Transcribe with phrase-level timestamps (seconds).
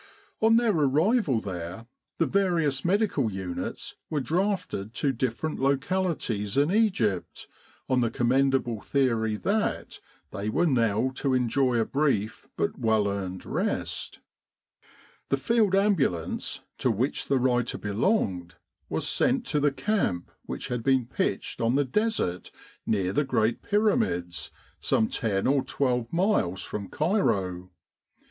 [0.41, 1.85] On their arrival there,
[2.17, 7.47] the various medical units were drafted to different localities in Egypt
[7.87, 9.99] on the commendable theory that
[10.31, 14.21] they were now to enjoy a brief but well earned rest:
[15.29, 18.55] the Field Ambulance to which the writer belonged
[18.89, 22.49] was sent to the camp which had been pitched on the Desert
[22.87, 24.49] near the Great Pyramids
[24.79, 27.69] some ten or twelve miles from Cairo.